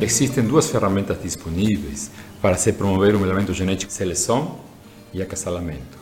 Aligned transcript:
Existem 0.00 0.44
duas 0.44 0.70
ferramentas 0.70 1.20
disponíveis 1.20 2.08
para 2.40 2.56
se 2.56 2.72
promover 2.72 3.16
o 3.16 3.18
melhoramento 3.18 3.52
genético: 3.52 3.92
seleção 3.92 4.60
e 5.12 5.20
acasalamento. 5.20 5.98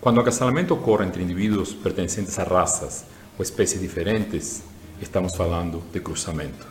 Quando 0.00 0.18
o 0.18 0.20
acasalamento 0.20 0.72
ocorre 0.72 1.04
entre 1.04 1.20
indivíduos 1.20 1.74
pertencentes 1.74 2.38
a 2.38 2.44
raças 2.44 3.04
ou 3.36 3.42
espécies 3.42 3.80
diferentes, 3.80 4.62
estamos 5.02 5.34
falando 5.34 5.82
de 5.92 5.98
cruzamento. 5.98 6.64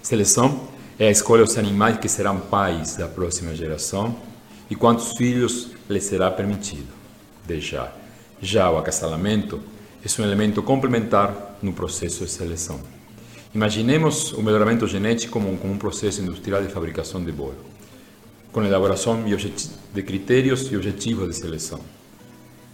Seleção 0.00 0.68
é 0.96 1.08
a 1.08 1.10
escolha 1.10 1.44
dos 1.44 1.58
animais 1.58 1.98
que 1.98 2.08
serão 2.08 2.38
pais 2.38 2.94
da 2.94 3.08
próxima 3.08 3.52
geração 3.56 4.14
e 4.70 4.76
quantos 4.76 5.16
filhos 5.16 5.72
lhes 5.88 6.04
será 6.04 6.30
permitido 6.30 6.86
deixar. 7.44 7.98
Já 8.40 8.70
o 8.70 8.78
acasalamento 8.78 9.60
é 10.04 10.22
um 10.22 10.24
elemento 10.24 10.62
complementar 10.62 11.58
no 11.60 11.72
processo 11.72 12.24
de 12.24 12.30
seleção. 12.30 12.99
Imaginemos 13.52 14.32
o 14.32 14.42
melhoramento 14.42 14.86
genético 14.86 15.32
como 15.32 15.50
um, 15.50 15.76
processo 15.76 16.22
industrial 16.22 16.62
de 16.62 16.68
fabricação 16.68 17.24
de 17.24 17.32
bolo, 17.32 17.56
com 18.52 18.62
elaboração 18.62 19.24
de 19.92 20.02
critérios 20.04 20.70
e 20.70 20.76
objetivos 20.76 21.28
de 21.28 21.34
seleção, 21.34 21.80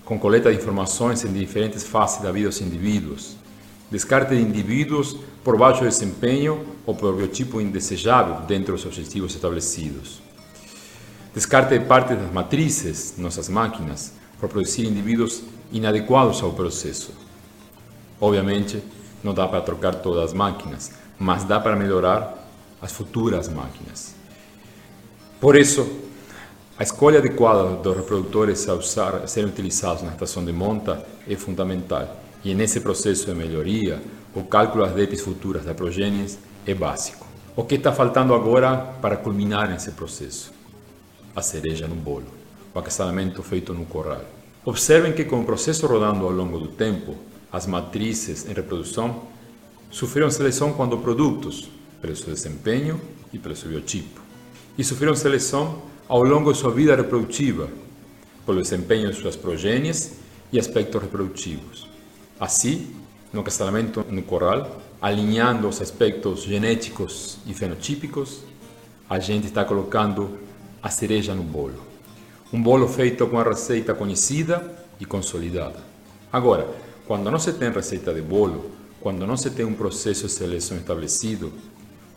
com 0.05 0.19
coleta 0.19 0.51
de 0.51 0.59
informações 0.59 1.25
em 1.25 1.33
diferentes 1.33 1.83
fases 1.83 2.21
da 2.21 2.31
vida 2.31 2.51
dos 2.51 2.61
indivíduos, 2.61 3.39
descarte 3.91 4.37
de 4.37 4.43
indivíduos 4.43 5.17
por 5.43 5.57
baixo 5.57 5.83
desempenho 5.83 6.67
ou 6.85 6.95
por 6.95 7.17
biotipo 7.17 7.59
indesejável 7.59 8.43
dentro 8.47 8.75
dos 8.75 8.85
objetivos 8.85 9.35
estabelecidos, 9.35 10.21
descarte 11.35 11.79
de 11.79 11.87
parte 11.87 12.15
das 12.15 12.31
matrizes, 12.31 13.15
nossas 13.17 13.49
máquinas, 13.49 14.13
por 14.39 14.51
produzir 14.51 14.85
indivíduos 14.85 15.43
inadequados 15.73 16.43
ao 16.43 16.53
processo. 16.53 17.13
Obviamente, 18.21 18.83
não 19.27 19.35
dá 19.35 19.49
para 19.49 19.61
trocar 19.61 19.97
todas 19.97 20.27
as 20.27 20.33
máquinas, 20.33 20.93
mas 21.19 21.43
dá 21.43 21.59
para 21.59 21.75
melhorar 21.75 22.49
as 22.81 22.93
futuras 22.93 23.49
máquinas. 23.49 24.15
Por 25.41 25.57
isso, 25.57 25.85
a 26.79 26.85
escolha 26.85 27.19
adequada 27.19 27.65
dos 27.77 27.97
reprodutores 27.97 28.69
a, 28.69 28.75
usar, 28.75 29.17
a 29.17 29.27
serem 29.27 29.51
utilizados 29.51 30.03
na 30.03 30.13
estação 30.13 30.45
de 30.45 30.53
monta 30.53 31.05
é 31.29 31.35
fundamental. 31.35 32.23
E 32.45 32.55
nesse 32.55 32.81
processo 32.81 33.27
de 33.27 33.35
melhoria, 33.35 34.01
o 34.33 34.45
cálculo 34.45 34.85
das 34.85 34.95
DEPs 34.95 35.23
futuras 35.23 35.65
da 35.65 35.75
progênies 35.75 36.39
é 36.65 36.73
básico. 36.73 37.27
O 37.57 37.65
que 37.65 37.75
está 37.75 37.93
faltando 37.93 38.33
agora 38.33 38.77
para 39.03 39.17
culminar 39.17 39.69
nesse 39.69 39.91
processo? 39.93 40.53
A 41.35 41.43
cereja 41.43 41.89
no 41.89 41.97
bolo, 41.97 42.27
o 42.73 42.79
acasalamento 42.79 43.43
feito 43.43 43.75
no 43.75 43.87
corral. 43.87 44.21
Observem 44.65 45.13
que 45.13 45.25
com 45.25 45.41
o 45.41 45.45
processo 45.45 45.87
rodando 45.87 46.25
ao 46.25 46.31
longo 46.31 46.59
do 46.59 46.69
tempo, 46.69 47.17
as 47.53 47.67
matrizes 47.67 48.47
em 48.47 48.53
reprodução 48.53 49.23
sofreram 49.91 50.31
seleção 50.31 50.73
quando 50.73 50.99
produtos, 50.99 51.69
pelo 52.01 52.15
seu 52.15 52.33
desempenho 52.33 53.01
e 53.33 53.39
pelo 53.39 53.57
seu 53.57 53.71
biotipo, 53.71 54.21
e 54.77 54.85
sofreram 54.85 55.15
seleção 55.15 55.83
ao 56.09 56.23
longo 56.23 56.53
de 56.53 56.59
sua 56.59 56.71
vida 56.71 56.95
reprodutiva, 56.95 57.69
pelo 58.45 58.63
desempenho 58.63 59.11
de 59.11 59.17
suas 59.17 59.37
progênies 59.37 60.19
e 60.53 60.59
aspectos 60.59 61.03
reprodutivos. 61.03 61.89
Assim, 62.39 62.95
no 63.33 63.43
casamento 63.43 64.05
no 64.09 64.23
corral, 64.23 64.81
alinhando 65.01 65.69
os 65.69 65.81
aspectos 65.81 66.43
genéticos 66.43 67.39
e 67.47 67.53
fenotípicos, 67.53 68.43
a 69.09 69.19
gente 69.19 69.47
está 69.47 69.65
colocando 69.65 70.39
a 70.83 70.91
cereja 70.91 71.35
no 71.35 71.43
bolo. 71.43 71.81
Um 72.53 72.63
bolo 72.63 72.87
feito 72.87 73.27
com 73.27 73.39
a 73.39 73.43
receita 73.43 73.95
conhecida 73.95 74.77
e 75.01 75.05
consolidada. 75.05 75.79
Agora, 76.33 76.69
quando 77.07 77.31
não 77.31 77.39
se 77.39 77.53
tem 77.53 77.71
receita 77.71 78.13
de 78.13 78.21
bolo, 78.21 78.71
quando 79.01 79.27
não 79.27 79.37
se 79.37 79.51
tem 79.51 79.65
um 79.65 79.75
processo 79.75 80.27
de 80.27 80.33
seleção 80.33 80.77
estabelecido, 80.77 81.53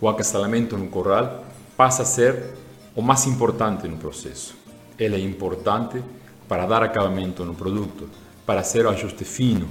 o 0.02 0.10
acasalamento 0.10 0.76
no 0.78 0.88
corral 0.88 1.44
passa 1.78 2.02
a 2.02 2.06
ser 2.06 2.56
o 2.96 3.02
mais 3.02 3.28
importante 3.28 3.88
no 3.88 3.98
processo. 3.98 4.56
Ele 4.98 5.16
é 5.16 5.20
importante 5.20 6.04
para 6.48 6.66
dar 6.66 6.82
acabamento 6.82 7.46
no 7.46 7.54
produto, 7.54 8.10
para 8.46 8.64
ser 8.64 8.86
o 8.88 8.90
ajuste 8.90 9.24
fino, 9.24 9.70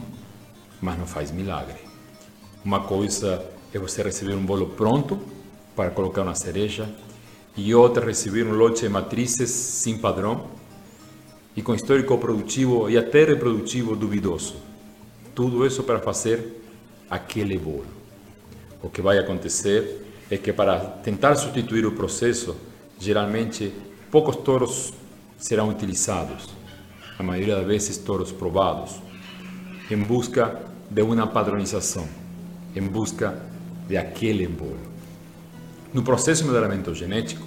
mas 0.80 0.96
não 0.96 1.06
faz 1.06 1.32
milagre. 1.32 1.78
Uma 2.64 2.80
coisa 2.80 3.44
é 3.74 3.78
você 3.78 4.02
receber 4.02 4.34
um 4.34 4.44
bolo 4.46 4.68
pronto 4.68 5.18
para 5.74 5.90
colocar 5.90 6.22
uma 6.22 6.36
cereja 6.36 6.88
e 7.56 7.74
outra 7.74 8.06
receber 8.06 8.46
um 8.46 8.52
lote 8.52 8.82
de 8.82 8.88
matrizes 8.88 9.50
sem 9.50 9.98
padrão 9.98 10.46
e 11.56 11.62
com 11.62 11.74
histórico 11.74 12.16
produtivo 12.18 12.88
e 12.88 12.96
até 12.96 13.24
reprodutivo 13.24 13.96
duvidoso. 13.96 14.67
Tudo 15.38 15.64
isso 15.64 15.84
para 15.84 16.00
fazer 16.00 16.60
aquele 17.08 17.56
bolo. 17.56 17.86
O 18.82 18.90
que 18.90 19.00
vai 19.00 19.18
acontecer 19.18 20.04
é 20.28 20.36
que 20.36 20.52
para 20.52 20.80
tentar 20.80 21.36
substituir 21.36 21.86
o 21.86 21.92
processo, 21.92 22.56
geralmente 22.98 23.72
poucos 24.10 24.34
touros 24.34 24.92
serão 25.38 25.68
utilizados, 25.68 26.48
a 27.16 27.22
maioria 27.22 27.54
das 27.54 27.64
vezes 27.64 27.98
touros 27.98 28.32
provados, 28.32 28.96
em 29.88 29.96
busca 29.98 30.60
de 30.90 31.02
uma 31.02 31.28
padronização, 31.28 32.08
em 32.74 32.82
busca 32.82 33.40
de 33.86 33.96
aquele 33.96 34.48
bolo. 34.48 34.80
No 35.94 36.02
processo 36.02 36.42
de 36.42 36.48
melhoramento 36.48 36.92
genético, 36.96 37.46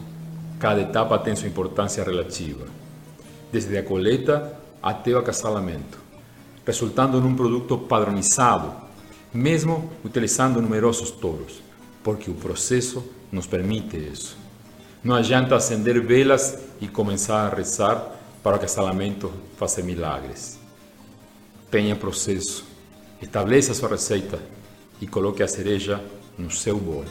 cada 0.58 0.80
etapa 0.80 1.20
tem 1.20 1.36
sua 1.36 1.50
importância 1.50 2.06
relativa, 2.06 2.66
desde 3.52 3.78
a 3.78 3.84
coleta 3.84 4.58
até 4.82 5.12
o 5.12 5.18
acasalamento 5.18 6.11
resultando 6.66 7.20
num 7.20 7.36
produto 7.36 7.78
padronizado, 7.78 8.74
mesmo 9.34 9.92
utilizando 10.04 10.62
numerosos 10.62 11.12
touros, 11.12 11.62
porque 12.04 12.30
o 12.30 12.36
processo 12.36 13.04
nos 13.32 13.48
permite 13.48 13.98
isso. 13.98 14.38
Não 15.04 15.16
adianta 15.16 15.56
acender 15.56 16.00
velas 16.02 16.60
e 16.80 16.88
começar 16.88 17.48
a 17.48 17.56
rezar 17.56 18.20
para 18.44 18.54
o 18.54 18.56
acasalamento 18.56 19.32
fazer 19.58 19.84
milagres. 19.84 20.60
Tenha 21.70 21.96
processo, 21.96 22.66
estabeleça 23.22 23.74
sua 23.74 23.90
receita 23.90 24.40
e 25.00 25.08
coloque 25.08 25.42
a 25.42 25.48
cereja 25.48 26.04
no 26.38 26.52
seu 26.52 26.78
bolo. 26.78 27.06